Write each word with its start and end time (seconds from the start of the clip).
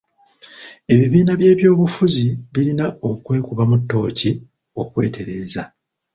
Ebibiina 0.93 1.31
by'ebyobufuzi 1.39 2.25
birina 2.53 2.85
okwekubamu 3.09 3.75
ttooki 3.81 4.31
okwetereeza. 4.81 5.63